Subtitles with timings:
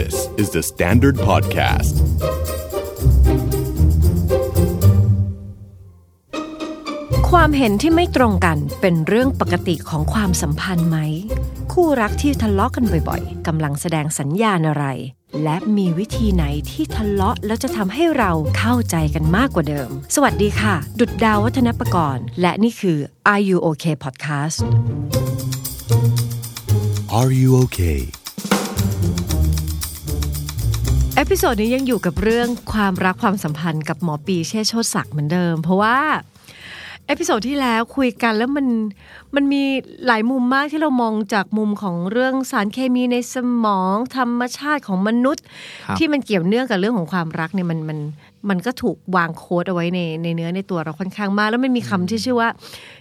[0.00, 1.94] This is the Standard Podcast.
[7.30, 10.98] ความเห็นที่ไม่ตรงกันเป็นเรื่องปกติของความสัมพันธ์ไหม
[11.72, 14.84] คู่รักที่ทะเลาะกันบ่อยๆกำลังแสดงสัญญาณอะไร
[15.42, 22.98] และมีวิธีไหนที่ทะเลาะแล้วจะทำให้เราเข้าใจกันมากกว่าเดิม สวัสดีค่ะ ดุดดาววัฒนประกรณ์ และนี่คือ
[23.32, 24.58] Are You Okay Podcast
[27.18, 28.00] Are you okay?
[31.26, 35.98] episode นี้ยังอยู่กับเรื่องความรักความสัมพันธ์กับหมอปีย์ เชษฐ์โชติศักดิ์เหมือนเดิม เพราะว่า
[37.06, 38.66] episode ที่แล้วคุยกันแล้วมัน
[39.34, 39.62] มันมี
[40.06, 45.44] หลายมุมมากที่เรามองจากมุมของเรื่องสารเคมีในสมองธรรมชาติของมนุษย์
[45.86, 47.98] ครับที่มันเกี่ยวเนื่องกับเรื่องของความรักเนี่ยมันมัน
[48.48, 52.48] มันก็ถูกวางโค้ดเอาไว้ในในเนื้อในตัวเราค่อนข้างมาก แล้วมันมีคำที่ชื่อว่า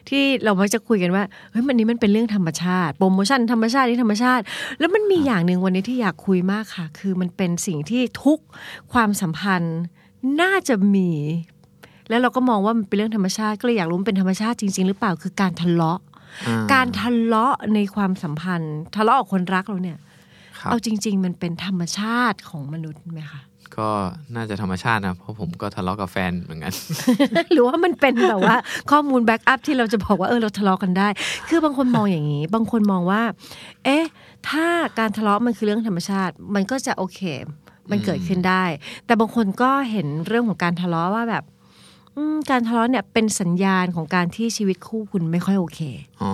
[0.09, 4.43] ที่เรามักจะคุยกันว่าเฮ้ยมันนี้มันเป็นเรื่องธรรมชาติโปรโมชั่นธรรมชาตินี่ธรรมชาติ
[4.79, 8.40] แล้วมันมีอย่างหนึ่งวันนี้ที่อยากคุยมากค่ะ คือมันเป็นสิ่งที่ทุก
[8.93, 9.79] ความสัมพันธ์
[10.41, 11.10] น่าจะมี
[12.09, 15.99] แล้วเราก็มองว่ามันเป็นเรื่องธรรมชาติก็เลยอยากรู้มันเป็นธรรมชาติจริง ๆ หรือเปล่าคือการทะเลาะ
[16.48, 19.98] อ่การทะเลาะในความสัมพันธ์ ทะเลาะกับคนรักเราเนี่ย
[20.60, 23.41] ครับเอาจริง ๆ มันเป็นธรรมชาติของมนุษย์ไหมคะ
[23.77, 23.90] ก็
[24.35, 26.73] น่าจะธรรมชาตินะ เพราะผมก็ทะเลาะกับแฟนเหมือนกัน
[27.51, 28.55] หรือว่ามันเป็นแบบว่า
[28.91, 31.07] ข้อมูลแบ็กอัพที่เราจะบอกว่าเออเราทะเลาะกันได้
[31.49, 33.21] คือบางคนมองอย่างนี้ บางคนมองว่า
[33.85, 34.05] เอ๊ะ
[34.49, 34.65] ถ้า
[34.99, 37.20] การทะเลาะมันคือเรื่องธรรมชาติ มันก็จะโอเค
[37.91, 38.63] มันเกิดขึ้นได้
[39.05, 41.52] แต่บางคนก็เห็นเรื่องของการทะเลาะว่าแบบอืม
[42.50, 45.80] การทะเลาะเนี่ยเป็นสัญญาณของการที่ชีวิตคู่คุณไม่ค่อยโอเค
[46.22, 46.32] อ๋อ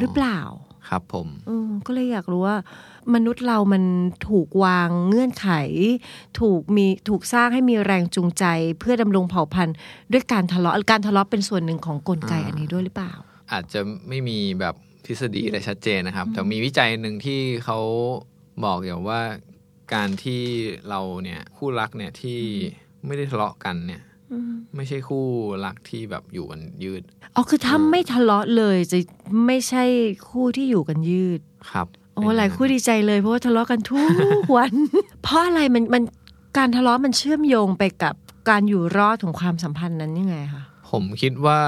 [0.00, 0.40] หรือเปล่า
[0.88, 2.56] ครับผมอืมก็เลยอยากรู้ว่า
[3.14, 3.84] มนุษย์เรามัน
[4.28, 5.48] ถูกวางเงื่อนไข
[6.40, 8.44] ถูกมีถูกสร้างให้มีแรงจูงใจ
[8.78, 9.76] เพื่อดำรงเผ่าพันธุ์
[10.12, 13.12] ด้วยการทะเลาะการทะเลาะเป็นส่วนหนึ่งของกลไกอันนี้ด้วยหรือเปล่า
[13.52, 14.74] อาจจะไม่มีแบบ
[15.06, 17.78] ทฤษฎีอะไรชัดเจนนะครับ แต่มีวิจัยหนึ่งที่เขา
[18.64, 19.20] บอกอย่างว่า
[19.94, 20.42] การที่
[20.88, 22.40] เราเนี่ยคู่รักเนี่ยที่
[23.06, 24.00] ไม่ได้ทะเลาะกันเนี่ย
[24.76, 25.24] ไม่ใช่คู่
[25.64, 27.02] รักที่แบบอยู่กันยืด
[27.34, 28.98] อ๋อ คือถ้าไม่ทะเลาะเลยจะ
[29.46, 29.84] ไม่ใช่
[30.28, 34.00] คู่ที่อยู่กันยืด ครับ โอ้เป็นหลายงนั้นคู่ดีใจเลย เพราะว่าทะเลาะกันทุ
[34.40, 34.72] กวัน
[35.22, 36.02] เพราะอะไรมันมัน
[36.58, 38.14] การทะเลาะมันเชื่อมโยงไปกับ
[38.50, 41.60] การอยู่รอดของความสัมพันธ์นั้นยังไงคะ ผมคิดว่า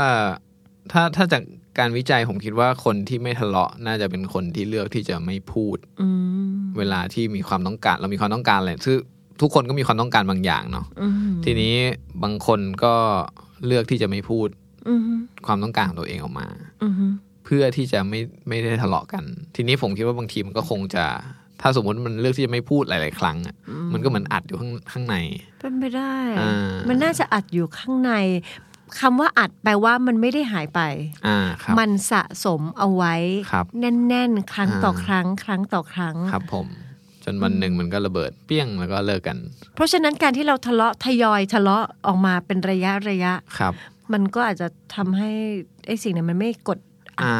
[0.92, 1.42] ถ้าถ้าจาก
[1.78, 6.08] การวิจัยผมคิดว่าคนที่ไม่ทะเลาะน่าจะเป็นคนที่เลือกที่จะไม่พูดอื
[6.50, 8.98] มเวลาที่มีความต้องการ เรามีความต้องการอะไรคือ
[9.40, 11.74] ทุกคนก็มีความต้องการบางอย่างเนาะอืมทีนี้
[12.22, 12.94] บางคนก็
[13.66, 14.48] เลือกที่จะไม่พูด
[14.88, 15.00] อืม
[15.46, 16.46] ความต้องการของตัวเองออกมา
[16.82, 16.94] อืม
[17.44, 19.24] เพื่อที่จะไม่ไม่ได้ทะเลาะกัน
[19.56, 21.04] ทีนี้ผมคิดว่าบางทีมันก็คงจะ
[21.60, 23.54] ถ้าสมมติมันเลือกที่จะไม่พูดหลาย ๆ ครั้งอะ
[23.92, 25.16] มันก็เหมือนอัดอยู่ข้างข้างใน
[25.60, 28.12] เป็นไปได้อ่ามัมันน่าจะอัดอยู่ข้างใน
[29.00, 30.80] คำว่าอัดแปลว่ามันไม่ได้หายไป
[31.26, 33.14] อ่าครับมันสะสมเอาไว้
[33.50, 36.87] ครับแน่น ๆ ครั้งต่ออ่าครั้ง ครั้งต่อครั้งครับผมจ
[37.30, 39.38] นวันหนึ่งมันก็ระเบิดเปี้ยงแล้วก็เลิกกัน
[39.74, 43.74] เพราะฉะนั้นการที่เราทะเลาะทยอยทะเลาะออกมาเป็นระยะระยะครับ
[44.12, 45.30] มันก็อาจจะทำให้
[45.86, 46.78] ไอ้สิ่งนั้นมันไม่กด
[47.20, 47.34] อ่า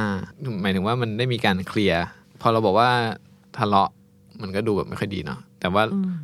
[0.62, 2.02] หมายถึงว่ามันได้มีการเคลียร์
[2.40, 2.90] พอเราบอกว่า
[3.58, 3.90] ทะเลาะ
[4.42, 5.82] มันก็ดูแบบไม่ค่อยดีเนาะแต่ว่า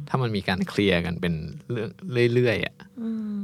[0.09, 1.35] ถ้ามันมีการเคลียร์กันเป็น
[1.71, 1.87] เรื่อ
[2.31, 3.11] งเรื่อยๆอะอ่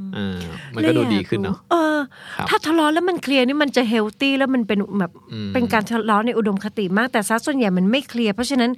[0.75, 1.97] มันก็ดูดีขึ้นเนาะเออ
[2.35, 8.71] ครับถ้าทะเลาะแล้วมันเคลียร์นี่มันจะเฮลตี้แล้วมันเป็นแบบอืมเป็นการทะเลาะในอุดมคติมากแต่ซะส่วนใหญ่มันไม่เคลียร์เพราะฉะนั้น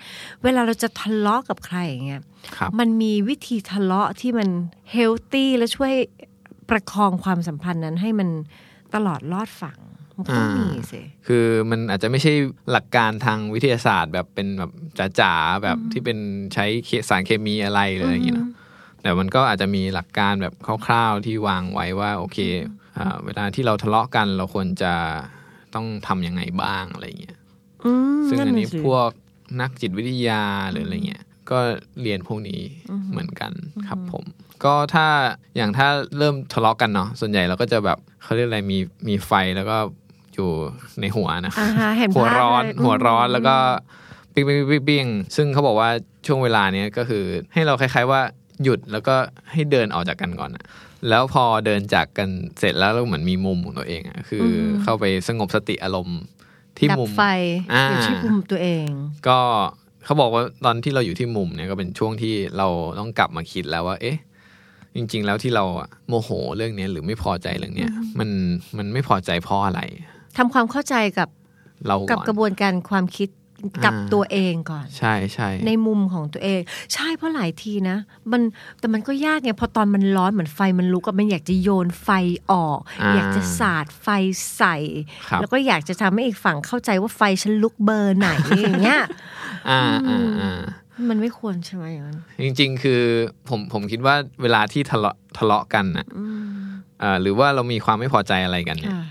[0.44, 2.22] เวลาเราจะทะเลาะกับใครอย่างเงี้ย
[2.58, 4.50] ครับมันมีวิธีทะเลาะที่มัน
[4.92, 5.94] เฮลตี้และช่วย
[6.70, 8.30] ประคองความสัมพันธ์นั้นให้มัน
[8.96, 9.78] ตลอดรอดฝั่ง
[10.16, 12.34] มันก็ต้องอ่ามีมีสิคือมันอาจจะไม่ใช่
[12.72, 14.72] หลักการทางวิทยาศาสตร์แบบเป็นแบบ
[15.20, 16.18] จ๋าๆแบบที่เป็น
[16.54, 18.48] ใช้เคสารเคมีอะไรเลยอย่างเงี้ยเนอะ
[19.04, 20.54] แต่มันก็อาจจะมีหลักการแบบ
[20.86, 22.38] คร่าวๆที่วางไว้ว่าโอเค
[22.98, 24.94] อ่าเวลาที่เราทะเลาะกันเราควรจะ
[25.76, 27.38] ต้องทำยังไงบ้างอะไรเงี้ย
[27.86, 29.10] อืมซึ่งอันนี้ะสิพวก
[29.62, 31.60] นักจิตวิทยาหรืออะไรเงี้ยก็
[32.02, 32.62] เรียนพวกนี้
[33.12, 33.52] เหมือนกัน
[33.88, 34.24] ครับผม
[34.64, 35.08] ก็ถ้า
[35.56, 35.88] อย่างถ้า
[36.18, 38.78] เริ่มทะเลาะกันเนาะส่วนใหญ่เราก็จะแบบเขาเรียกอะไรมี
[39.08, 39.78] มีไฟแล้วก็
[40.34, 40.50] อยู่
[41.02, 43.56] ในหัวนะอ่าฮะเห็นหัวภาพร้อนเลยหัวร้อนมแล้วก็
[44.34, 45.90] ปิ้งปิ้งปิ้งปิ้งซึ่งเขาบอกว่า
[46.28, 47.24] ช่วงเวลาเนี้ยก็คือ
[47.54, 48.22] ให้เราคล้าย ๆว่า
[48.64, 49.16] หยุดแล้วก็
[49.52, 50.64] ให้เดินออกจากกันก่อนอะ
[51.10, 52.30] แล้วพอเดินจากกัน
[52.60, 54.46] เสร็จแล้วเราเหมือนมีมุมของตัวเองอะคืออ
[54.84, 56.20] เข้าไปสงบสติอารมณ์
[56.78, 57.24] ที่ดับมุมไฟ
[57.74, 58.88] อ่าอยู่ที่มุมตัวเอง
[59.28, 59.40] ก็
[60.06, 62.68] เขาบอกว่าตอนที่เราอยู่ที่มุมเนี่ยก็เป็นช่วงที่เรา
[63.00, 64.18] ต้องกลับมาคิดแล้วว่า เอ๊ะ
[64.96, 68.30] จริง ๆ แล้วที่เราอะโมโหเรื่องเนี้ยหรือไม่พอใจเรื่องเนี้ยมัน
[68.78, 69.82] มันไม่พอใจเพราะอะไร
[70.38, 71.30] ทำความเข้าใจกับ
[71.88, 73.30] เรากับก่อนกระบวนการความคิด
[73.86, 76.62] กับอ่าตัวเองก่อน ใช่ใช่ในมุมของตัวเอง
[76.94, 77.98] ใช่เพราะหลายทีนะ
[78.32, 78.42] มัน
[78.80, 82.10] แต่มันก็ยากไงพอตอนมันร้อนเหมือนไฟมันลุกอะมันอยากจะโยนไฟ
[82.52, 82.80] ออก
[83.16, 84.08] อยากจะสาดไฟ
[84.56, 84.76] ใส่
[85.30, 88.28] ครับแล้วก็อยากจะทำให้อีกฝั่งเข้าใจว่าไฟฉันลุกเบอร์ไหน
[88.60, 89.02] อย่างเงี้ย
[89.70, 90.62] อ่าอ่าอ่า
[91.10, 93.02] มันไม่ควรใช่ไหมอย่างนั้นจริง ๆ คือ
[93.50, 96.06] ผมผมคิดว่าเวลาที่ทะเลาะทะเลาะกันน่ะ
[97.04, 99.04] อ่าหรือว่าเรามีความไม่พอใจอะไรกันเนี่ยค่ะ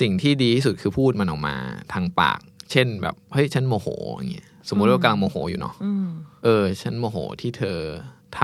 [0.00, 1.54] สิ่งที่ดีที่สุดคือพูดมันออกมา
[1.92, 2.40] ทางปาก
[2.70, 3.86] เช่นแบบเฮ้ยฉันโมโห
[4.16, 6.06] อย่างเงี้ยสมมุติว่ากำลังโมโหอยู่เนาะอืม
[6.44, 7.78] เออ ฉันโมโหที่เธอ
[8.38, 8.40] ท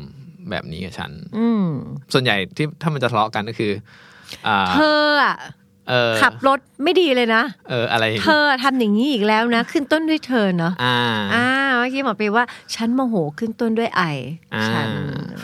[0.00, 1.66] ำแบบนี้กับฉัน อืม
[2.12, 3.72] ส่วนใหญ่ที่ถ้ามันจะทะเลาะกันก็คือ
[4.46, 5.36] อ่าเธออะ
[5.88, 10.96] เออขับรถไม่ดีเลยนะเอออะไร เธอทำอย่างนี้อีกแล้วนะ ขึ้นต้นด้วยเธอเนาะอ่า
[11.34, 11.46] อ่า
[11.78, 12.44] เมื่อกี้หมอไปว่า
[12.74, 14.02] ฉันโมโหขึ้นต้นด้วยไอ
[14.54, 14.88] อ่าฉัน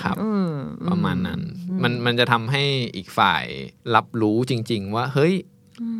[0.01, 0.49] ครับอืม
[0.91, 1.41] ประมาณนั้น
[1.83, 2.63] มันมันจะทำให้
[2.97, 3.45] อีกฝ่าย
[3.95, 5.35] รับรู้จริง ๆ ว่า เฮ้ย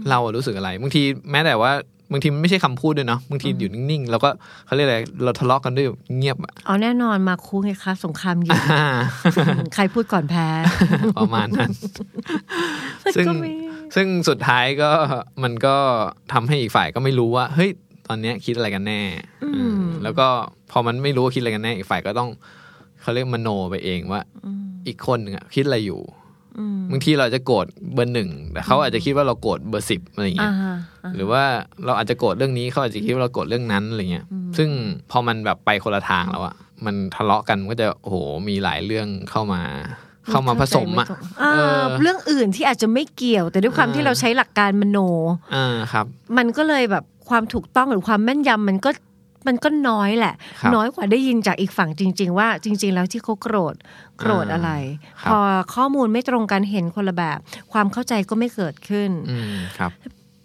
[0.09, 1.73] เราอะรู้สึกอะไรบางทีแม้แต่ว่า
[2.13, 4.29] บางทีมันไม่ใช่คำพูดด้วยเนาะบางทีอยู่นิ่งๆ แล้วก็
[4.67, 5.87] เขาเรียกอะไรเราทะเลาะกันด้วย
[6.17, 8.87] เงียบอะเอาแน่นอนมาคู่ไงคะสงครามยิงอ่า
[9.75, 10.47] ใครพูดก่อนแพ้
[11.19, 11.73] ประมาณนั้น
[13.17, 13.53] ซึ่งก็มี
[13.95, 14.91] ซึ่งสุดท้ายก็
[15.43, 15.77] มันก็
[16.33, 17.71] ทำให้อีกฝ่ายก็ไม่รู้ว่า เฮ้ย
[18.09, 19.01] ตอนเนี้ยคิดอะไรกันแน่
[19.43, 20.27] เออแล้วก็
[20.71, 22.31] พอมันไม่รู้ว่าคิดอะไรกันแน่ อีกฝ่ายก็ต้อง
[23.03, 24.21] เขาเรียกมโนไปเองว่า
[24.87, 26.01] อีกคนหนึ่งอะคิดอะไรอยู่
[26.91, 30.77] บางทีเราจะโกรธเบอร์หนึ่งแต่เขาอาจจะคิดว่าเราโกรธเบอร์สิบอะไรอย่างเงี้อ่ายฮะ
[31.17, 31.43] หรือว่า
[31.85, 34.25] เราอาจจะโกรธเรื่องนี้เขาอาจจะคิดว่าเราโกรธเรื่องนั้นอะไรเงี้ย
[34.57, 34.69] ซึ่ง
[35.11, 36.55] พอมันแบบไปคนละทางแล้วอะ
[36.87, 38.17] มันทะเลาะกันมันก็จะโอ้โห
[38.49, 39.63] มีหลายเรื่องเข้ามา
[40.31, 41.07] เข้ามาผสมอะ
[41.41, 41.45] เอ
[41.81, 44.99] อเรื่องอื่นที่อาจจะไม่เกี่ยว แต่ด้วยความที่เราใช้หลักการมโน
[45.55, 48.91] อ่าครับ มันก็เลยแบบความถูกต้องหรือความแม่นยำมันก็
[49.47, 53.75] มันก็น้อยแหละครับน้อยกว่าได้ยินจากอีกฝั่งจริง ๆ ว่าจริง ๆ แล้วที่เขาโกรธ
[54.19, 54.71] โกรธอะไร
[55.21, 55.39] ครับพอ
[55.75, 57.39] ข้อมูลไม่ตรงกันเห็นคนละแบบ
[57.73, 59.91] ความเข้าใจก็ไม่เกิดขึ้นอืมครับ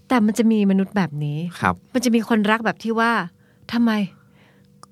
[0.07, 3.11] แต่มันจะมีมนุษย์แบบนี้ครับ มันจะมีคนรักแบบที่ว่า
[3.73, 3.91] ทำไม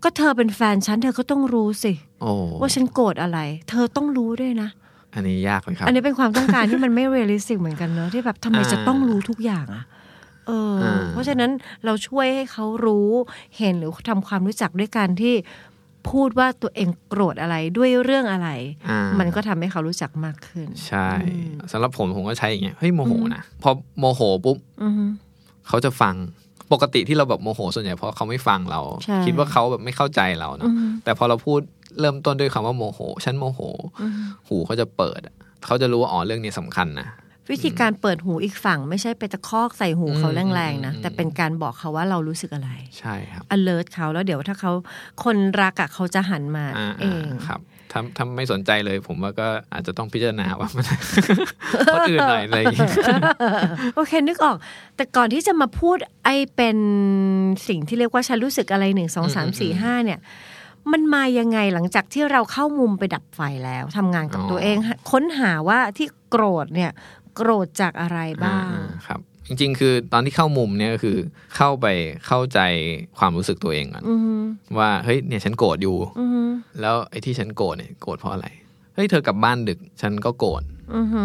[0.03, 2.31] ก็เธอเป็นแฟนฉันเธอก็ต้องรู้สิโอ้
[2.61, 3.39] ว่าฉันโกรธอะไร
[3.69, 4.69] เธอต้องรู้ด้วยนะ
[5.13, 9.83] อันนี้ยากเลยครับ อันนี้เป็นความต้องการที่มันไม่ realistic เหมือนกันเนอะที่แบบทำไมอ่าจะต้องรู้ทุกอย่างอะ
[10.47, 11.51] เอออาเพราะฉะนั้น
[11.85, 13.09] เราช่วยให้เขารู้
[13.57, 15.35] เห็นหรือทำความรู้จักด้วยการที่
[16.09, 18.49] พูดว่าตัวเองโกรธอะไรด้วยเรื่องอะไร
[18.89, 21.09] อ่ามันก็ทำให้เขารู้จักมากขึ้น ใช่
[21.71, 25.05] สำหรับผมผมก็ใช้อย่างเงี้ยเฮ้ยโมโหนะพอโมโหปุ๊บอือฮึ
[25.67, 26.15] เขาจะฟัง
[26.73, 30.71] ปกติที่เราแบบโมโหส่วนใหญ่เพราะเขาไม่ฟังเราใช่คิดว่าเขาแบบไม่เข้าใจเราเนาะ
[31.03, 31.59] แต่พอเราพูด
[31.99, 33.59] เริ่มต้นด้วยคำว่าโมโหฉันโมโห
[34.47, 35.35] หูเขาจะเปิดอะ
[35.65, 37.07] เขาจะรู้ว่าอ๋อเรื่องนี้สำคัญนะ
[37.51, 44.71] วิธีการเปิดหูอีกฝั่ง ไม่ใช่ไปตะคอกใส่หูเขาอืมแรงๆนะอืมแต่เป็นการบอกเขาว่าเรารู้สึกอะไร ใช่ครับ alert เขาแล้วเดี๋ยวถ้าเขา
[45.23, 47.61] คนรักอะเขาจะหันมาอ่าเองๆครับ
[47.91, 50.85] ถ้าถ้าไม่สนใจเลย ผมว่าก็อาจจะต้องพิจารณาว่ามัน
[51.93, 52.93] คนอื่นหน่อยอะไรอย่างเงี้ย
[53.95, 54.57] โอเคนึกออก
[54.95, 56.77] แต่ก่อนที่จะมาพูดไอเป็น
[57.67, 60.19] สิ่งที่เรียกว่าฉันรู้สึกอะไรหนึ่งสองสามสี่ห้าเนี่ย
[60.91, 66.91] มันมายังไงหลังจากที่เราเข้ามุมไปดับไฟแล้วทำงานกับอ๋อตัวเองหาค้นหาว่าที่โกรธเนี่ย
[67.37, 71.17] โกรธจากอะไรบ้างอ่าครับ จริง ๆ คือตอนที่เข้ามุมเนี่ยก็คือ
[71.55, 71.87] เข้าไป
[72.27, 72.59] เข้าใจ
[73.19, 74.33] ความรู้สึกตัวเองก่อนอือฮึ
[74.77, 76.41] ว่าเฮ้ยเนี่ยฉันโกรธอยู่อือฮึ
[76.81, 78.47] แล้วไอ้ที่ฉันโกรธเนี่ยโกรธเพราะอะไร
[78.95, 80.63] เฮ้ยเธอกลับบ้านดึก ฉันก็โกรธ
[80.95, 81.23] อือฮึ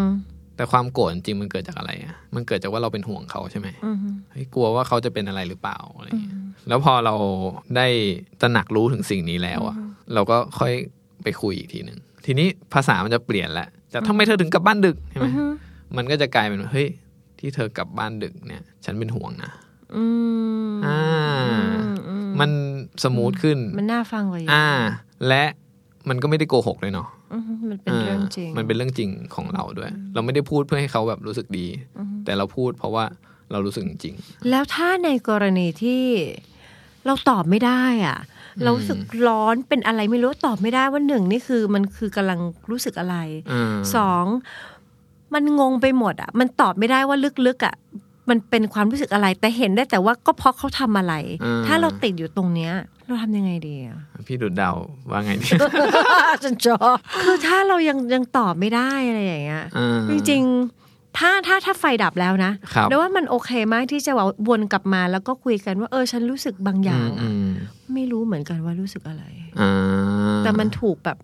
[0.56, 6.37] แต่ความโกรธจริงๆมันเกิดจากอะไรอะ มันเกิดจากว่าเราเป็นห่วงเขาใช่ไหมอือฮึเฮ้ยกลัวว่าเขาจะเป็นอะไรหรือเปล่าอะไรอย่างเงี้ย
[6.69, 7.14] แล้วพอเรา
[7.76, 7.87] ได้
[8.41, 9.76] ตระหนักรู้ถึงสิ่งนี้แล้วอะ
[10.14, 10.73] เราก็ค่อย
[11.23, 15.29] ไปคุยอีกทีหนึ่งทีนี้ภาษามันจะเปลี่ยนแล้วแต่ทำไมเธอถึงกลับบ้านดึกใช่ไหม
[15.97, 16.89] มันก็จะกลายเป็นว่าเฮ้ย
[17.39, 19.50] ที่เธอกลับบ้านดึกเนี่ย ฉันเป็นห่วงนะ
[19.97, 20.05] อื
[20.73, 21.00] มอ่า
[22.09, 22.50] อืมมัน
[23.05, 24.69] สมูทขึ้น มันน่าฟังกว่าเยอะอ่า
[25.29, 25.44] และ
[26.09, 31.66] มันก็ไม่ได้โกหกเลยเนาะอือฮึมันเป็นเรื่องจริงามันเป็นเรื่องจริงของเราด้วย เราไม่ได้พูดเพื่อให้เขาแบบรู้สึกดี
[32.25, 33.05] แต่เราพูดเพราะว่า
[33.52, 34.14] เรารู้สึกจริง
[34.50, 36.02] แล้วถ้าในกรณีที่
[37.07, 38.19] เราตอบไม่ได้อะ
[38.62, 42.40] เรารู้สึกร้อนเป็นอะไรไม่รู้ตอบไม่ได้ว่าหนึ่งนี่คือมันคือกำลัง
[42.71, 43.16] รู้สึกอะไร
[43.52, 44.25] อ่าสอง
[45.35, 47.75] มันงงไปหมดอะ มันตอบไม่ได้ว่าลึกๆอะ
[48.29, 51.15] มันเป็นความรู้สึกอะไร แต่เห็นได้แต่ว่าก็เพราะเขาทำอะไร
[51.67, 52.73] ถ้าเราติดอยู่ตรงเนี้ย
[53.07, 54.73] เราทำยังไงดีอะพี่ดุดเดา
[55.11, 55.49] ว่าไงดี
[56.45, 67.53] ฉันชอบคือถ้าเรายังยังตอบไม่ได้อะไรอย่างเงี้ยอ่าจริงๆถ้าถ้าถ้าไฟดับแล้วนะครับแล้วว่ามันโอเคมากที่จะว่าวนกลับมาแล้วก็คุยกันว่า เออ ฉันรู้สึกบางอย่างอือะม
[67.95, 69.25] ไม่รู้เหมือนกันว่ารู้สึกอะไร
[69.61, 69.73] อ่า
[70.45, 71.19] แต่มันถูกแบบ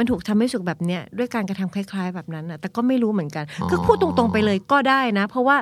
[0.00, 5.56] มันถูกทำให้รู้สึกแบบเนี้ยด้วยการกระทำคล้าย ๆ แบบนั้นนะแต่ก็ไม่รู้เหมือนกัน คือพูดตรงๆไปเลยก็ได้นะ เพราะว่า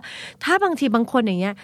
[0.45, 1.55] ถ้าบางทีบางคนอย่างเงี้ย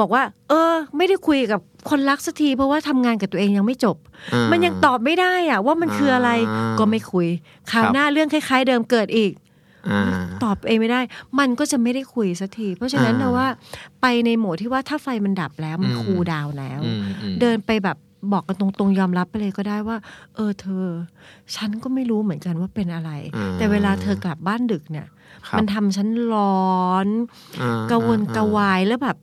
[0.00, 3.96] บอกว่า เออ ไม่ได้คุยกับคนรักสักทีเพราะว่าทำงานกับตัวเองยังไม่จบ
[4.34, 7.28] อ่ามันยังตอบไม่ได้อะว่ามันคืออะไรอ่าก็ไม่คุย
[7.70, 9.32] คราวครับหน้าเรื่องคล้าย ๆ เดิมเกิดอีก
[9.88, 10.02] อ่า
[10.44, 11.00] ตอบเองไม่ได้
[11.38, 13.46] มันก็จะไม่ได้คุยสักที เพราะฉะนั้นอ่านะว่า
[14.02, 17.96] ไปในโหมดที่ว่าถ้าไฟมันดับแล้วมันอืมคูลดาวน์แล้วอืมอืมเดินไปแบบ
[18.32, 19.96] บอกกันตรงๆยอมรับไปเลยก็ได้ว่า
[20.34, 20.86] เออเธอ
[21.56, 25.06] ฉันก็ไม่รู้เหมือนกันว่าเป็นอะไรอ่าแต่เวลาเธอกลับบ้านดึกเนี่ย
[25.48, 27.08] ครับมันทำฉันร้อน
[27.62, 29.16] อ่ากระวนกระวายแล้วแบบ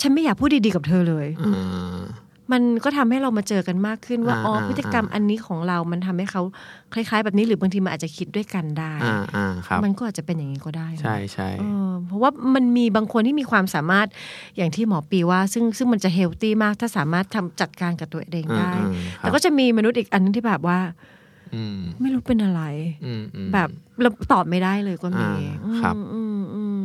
[0.00, 2.00] ฉันไม่อยากพูดดีๆกับเธอเลยอ่า
[2.52, 6.42] มันก็ทำให้เรามาเจอกันมากขึ้นว่าอ่าอ๋ออ่าพฤติกรรมอันนี้ของเรา มันทำให้เขา
[6.94, 14.06] คล้ายๆ แบบนี้หรือบางทีมันอาจจะคิดด้วยกันได้อ่าอ่าครับมันก็อาจจะเป็นอย่างนี้ก็ได้นะใช่ใช่เออเพราะว่ามันมีบางคนที่มีความสามารถ
[14.56, 20.78] อย่างที่หมอปีว่า ซึ่งซึ่งมันจะเฮลตี้มากถ้าสามารถทำจัดการกับตัวเองได้อืมอืมครับแต่ก็จะมีมนุษย์อีกอันนึงที่แบบว่า
[21.54, 22.62] อืมไม่รู้เป็นอะไร
[23.04, 23.68] อืมอืมแบบ
[24.00, 25.28] เราตอบไม่ได้เลยก็มี
[25.64, 26.82] อ่าครับอืมอืม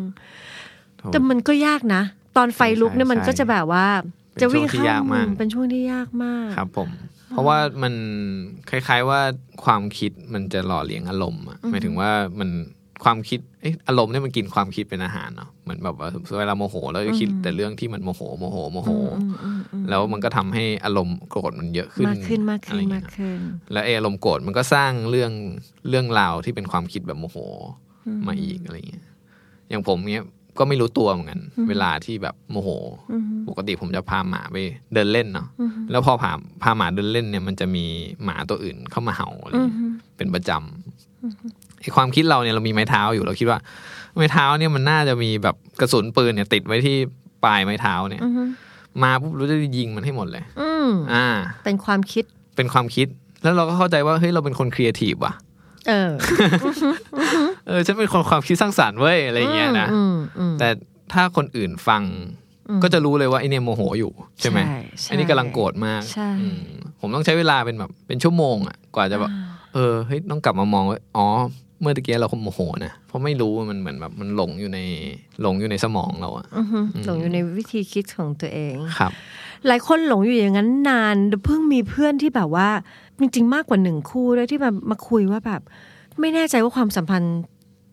[0.97, 2.01] โถแต่มันก็ยากนะ
[2.37, 6.89] ตอนไฟลุกเนี่ยใช่มันก็จะแบบว่าเป็น จะวิ่งช่วงที่ยากมาก เป็นช่วงที่ยากมากครับผม
[7.29, 7.93] เพราะว่ามัน
[8.69, 9.19] คล้าย ๆว่า
[9.65, 12.49] ความคิดมันจะหล่อเลี้ยงอารมณ์อะหมายถึงว่ามัน
[13.03, 18.89] ความคิดเอ๊ยอารมณ์เนี่ยมันกินความคิดเป็นอาหารเนาะเหมือนแบบว่าเวลาโมโหเราจะคิดแต่เรื่องที่มันโมโหโมโหโมโห
[19.21, 23.39] อืมอืมอืมแล้วมันก็ทำให้อารมณ์โกรธมันเยอะขึ้นมากขึ้นมากขึ้นอะไรมาเงี้กยขึ้น
[23.71, 25.31] แล้วไอ้อารมณ์โกรธมันก็สร้างเรื่อง
[25.89, 27.37] เรื่องราวที่เป็นความคิดแบบโมโห
[28.27, 29.05] มาอีกอะไรเงี้ย
[29.69, 30.23] อย่างผมเนี้ย
[30.59, 32.69] ก็ไม่รู้ตัวเหมือนกัน เวลาที่แบบโมโห
[33.11, 34.57] อืมปกติผมจะพาหมาไป
[34.93, 36.31] เดินเล่นเนาะอืมแล้วพอพา
[36.63, 37.85] พาหมาเดินเล่นเนี่ย มันจะมี
[38.23, 43.59] หมาตัวอื่นเข้ามาเห่าอะไรอืมเงี้ยเป็นประจำไอ้ความคิดเราเนี่ยเรามีไม้เท้าอยู่เราคิดว่า
[44.15, 46.95] ไม้เท้าเนี่ยมันน่าจะมีแบบกระสุนปืนเนี่ย ติดไว้ที่
[47.45, 48.49] ปลายไม้เท้าเนี่ยอืม
[49.03, 51.27] มาปุ๊บเราจะยิงมันให้หมดเลย อืมอ่า
[51.65, 52.23] เป็นความคิด
[52.55, 53.07] เป็นความคิด
[53.43, 55.33] แล้วเราก็เข้าใจว่าเฮ้ยเราเป็นคนครีเอทีฟว่ะ
[55.87, 56.11] เออ
[57.67, 60.67] เออฉันเป็นคนความคิดสร้างสรรค์เว้ยอะไรอย่างเงี้ยนะอืมอืมแต่
[61.13, 62.03] ถ้าคนอื่นฟัง
[62.69, 66.61] อืมก็จะรู้เลยว่าไอเนี่ยโมโหอยู่ใช่ไหมใช่ใช่อันนี้กำลังโกรธมากใช่อืม
[66.99, 69.31] ผมต้องใช้เวลาเป็นแบบเป็นชั่วโมงอะกว่าจะแบบ
[69.73, 71.27] เออเฮ้ยต้องกลับมามองว่าอ๋อ
[71.81, 74.79] เมื่อตะกี้เราโมโหนะเพราะไม่รู้ว่ามันเหมือนแบบมันหลงอยู่ใน
[75.41, 79.11] หลงอยู่ในสมองเราอะอือฮึหลงอยู่ในวิธีคิดของตัวเองครับ
[79.67, 82.69] หลายคนหลงอยู่อย่างนั้นนานเพิ่งมีเพื่อนที่แบบว่า
[83.19, 85.61] จริงๆมากกว่าหนึ่งคู่ด้วยที่มามาคุยว่าแบบ
[86.19, 87.37] ไม่แน่ใจว่าความสัมพันธ์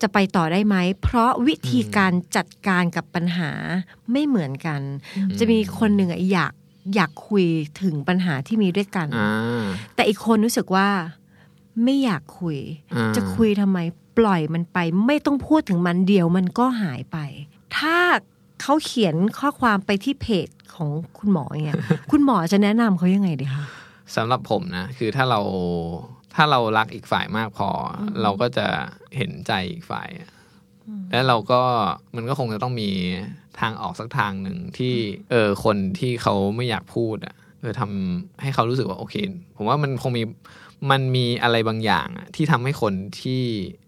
[0.03, 3.51] จะไปต่อได้ไหม เพราะวิธีการจัดการกับปัญหา
[4.11, 4.81] ไม่เหมือนกัน
[5.39, 6.53] จะมีคนหนึ่งอะอยาก
[6.95, 7.45] อยากคุย
[7.81, 9.63] ถึงปัญหาที่มีด้วยกันอ่า
[9.95, 10.89] แต่อีกคนรู้สึกว่า
[11.83, 12.57] ไม่อยากคุย
[12.93, 13.79] อ่าจะคุยทำไม
[14.17, 17.17] ปล่อยมันไป ไม่ต้องพูดถึงมันเดียวมันก็หายไป
[17.77, 17.97] ถ้า
[18.61, 21.81] เขาเขียนข้อความไปที่เพจของคุณหมออย่างเงี้ย
[22.11, 23.65] คุณหมอจะแนะนำเขายังไงดีคะ
[24.15, 25.39] สำหรับผมนะ คือถ้าเรา
[26.35, 28.67] ถ้าเรารักอีกฝ่ายมากพออเราก็จะ
[29.17, 30.29] เห็นใจอีกฝ่ายอะ
[31.11, 31.61] แล้วเราก็
[32.15, 32.89] มันก็คงจะต้องมี
[33.59, 34.93] ทางออกสักทางหนึ่งที่
[35.31, 39.15] เออคนที่เขาไม่อยากพูดอะเออทำให้เขารู้สึกว่าโอเค
[39.55, 40.23] ผมว่ามันคงมี
[40.91, 43.41] มันมีอะไรบางอย่างอะที่ทำให้คนที่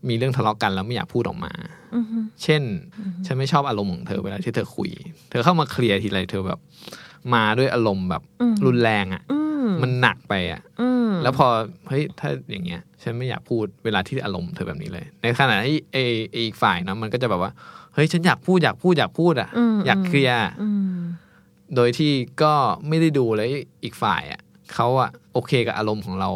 [0.08, 1.54] มีเรื่องทะเลาะกันแล้วไม่อยากพูดออกมา
[1.96, 2.64] อือฮึเช่น
[3.26, 4.92] ฉันไม่ชอบอารมณ์ของเธอเวลาที่เธอคุย
[5.30, 6.60] เธอเข้ามาเคลียร์ทีไรเธอแบบ
[7.34, 8.24] มาด้วยอารมณ์แบบ
[8.66, 9.40] รุนแรงอะอื
[9.76, 11.48] มมันหนักไปอะอืมแล้วพอ
[11.90, 15.98] เฮ้ยถ้าอย่างเงี้ย ฉันไม่อยากพูดเวลาที่อารมณ์เธอแบบนี้เลย ในขณะที่ไอ
[16.32, 17.52] ไอ้อีกฝ่ายนะมันก็จะแบบว่า
[17.94, 20.98] เฮ้ยฉันอยากพูดอยากพูดอยากพูดอะมอยากเคลียร์อืม
[21.76, 22.12] โดยที่
[22.44, 22.54] ก็
[22.88, 23.50] ไม่ได้ดูเลย
[23.84, 24.42] อีกฝ่ายอะ
[24.74, 26.30] เขาอะ โอเคกับอารมณ์ของเรา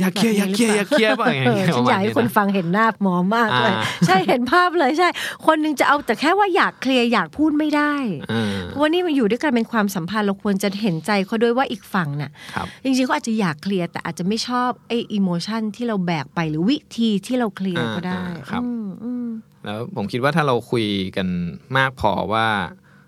[0.00, 5.08] อยากเคลียร์อยากเคลียร์อยากเคลียร์ป่ะอย่างเออเงี้ยฉันอยากให้ประคมณนฟังเห็นหน้าหมอมากเลยอ่าใช่เห็นภาพเลยใช่
[5.46, 7.94] คนหนึงจะเอาแต่แค่ว่าอยากเคลียร์อยากพูดไม่ได้
[8.32, 19.26] อ่าเพราะว่านี่มันอยู่ด้วยกันเป็นความสัมพันธ์เราควรจะเห็นใจเขาด้วยว่าอีกฝั่งน่ะครับจริงๆเขาอาจจะอยากเคลียร์แต่อาจจะไม่ชอบไอ้อิโมชันที่เราแบกไปหรือวิธีที่เราเคลียร์ก็ได้อ่าครับอืมอืม
[19.64, 20.86] แล้วผมคิดว่าถ้าเราคุย
[21.16, 21.28] กัน
[21.76, 22.46] มากพอว่า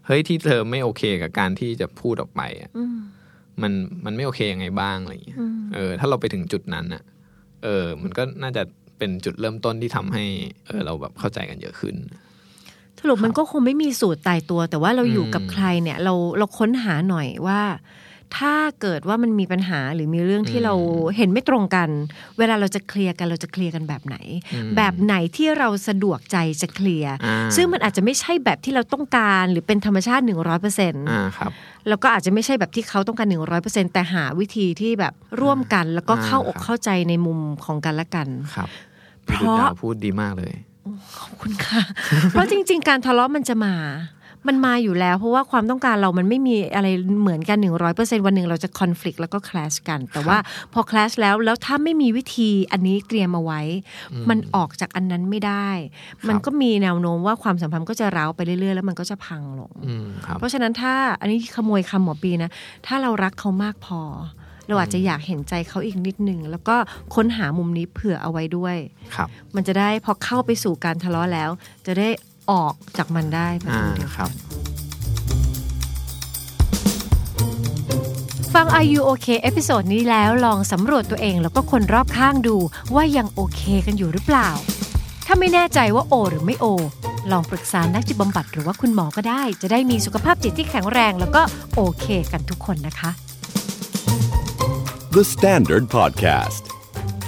[0.06, 2.84] เฮ้ยที่เธอไม่โอเคกับการที่จะพูดออกไปอะอื
[3.60, 3.72] มมัน
[4.04, 7.02] มันไม่โอเคยังไงบ้างอะไรอย่างเงี้ยอืมเออ ถ้าเราไปถึงจุดนั้นอะ
[7.64, 8.62] เออ มันก็น่าจะ
[8.98, 10.24] เป็นจุดเริ่มต้นที่ทำให้
[10.66, 11.96] เออเราแบบเข้าใจกันเยอะขึ้น
[13.00, 17.60] สรุปมันก็คงไม่มีสูตรตายตัว แต่ว่าเราอยู่กับอืมใครเนี่ย เราเราค้นหาหน่อยว่า
[18.36, 20.74] ถ้าเกิดว่ามันมีปัญหาหรือมีเรื่องที่อืมเรา
[21.16, 21.88] เห็นไม่ตรงกัน
[22.38, 24.16] เวลาเราจะเคลียร์กันเราจะเคลียร์กันแบบไหน
[24.54, 31.52] อืมแบบไหนที่เราสะดวกใจจะเคลียร์อ่าซึ่งมันอาจจะไม่ใช่แบบที่เราต้องการหรือเป็นธรรมชาติหนึ่งร้อยเปอร์เซ็นต์อ่าครับ
[31.88, 38.68] แล้วก็อาจจะไม่ใช่แบบที่เขาต้องการหนึ่งร้อยเปอร์เซ็นแต่หาวิธีที่แบบร่วมกัน แล้วก็เข้าอกอ่าครับเข้าใจในมุมของกันและกันครับ
[39.24, 40.54] เพพี่ราะดุดดาวพูดดีมากเลย
[41.18, 41.82] ขอบคุณค่ะ
[42.30, 43.74] เพราะจริง ๆ การทะเลาะมันจะมา
[44.46, 46.88] มันมาอยู่แล้ว เพราะว่าความต้องการเรามันไม่มีอะไร
[47.22, 50.38] เหมือนกันหนึ่งร้อยเปอร์เซ็นวันหนึ่งเราจะคอน FLICT แล้วก็คล s ชกัน แต่ว่า
[50.72, 53.60] พอคล s ชแล้วแล้วถ้าไม่มีวิธีอันนี้เตรียมเอาไว้
[54.28, 55.68] มันออกจากอันนั้นไม่ได้
[56.28, 62.50] มันก็มีแนวโน้มว่าความสัมพันธ์ก็จะร้าวไปเรื่อยๆ แล้วมันก็จะพังลงอืมครับเพราะฉะนั้นถ้าอันนี้ขโมยคำหมอปีนะ
[62.86, 64.02] ถ้าเรารักเขามากพอ
[64.68, 66.76] เราอาจจะอยากเห็นใจเขาอีกนิดหนึ่งแล้วก็
[67.14, 68.76] ค้นหามุมนี้เผื่อเอาไว้ด้วย
[69.14, 71.50] ครับ มันจะได้พอเข้าไปสู่การทะเลาะแล้ว
[71.86, 72.08] จะได้
[72.50, 74.30] ออกจากมันได้ประอ่าตูเดียวครับ
[78.54, 82.56] ฟัง Are You OK episode นี้แล้วลองสำรวจตัวเองแล้วก็คนรอบข้างดู
[82.94, 84.48] ว่ายังโอเคกันอยู่หรือเปล่า
[85.26, 86.66] ถ้าไม่แน่ใจว่าโอ หรือไม่โอ
[87.30, 91.42] ลองปรึกษานักจิตบำบัดหรือว่าคุณหมอก็ได้ จะได้มีสุขภาพจิตที่แข็งแรงแล้วก็
[91.74, 93.10] โอเคกันทุกคนนะคะ
[95.16, 96.64] The Standard Podcast.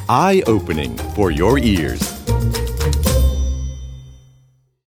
[0.09, 2.20] Eye opening for your ears.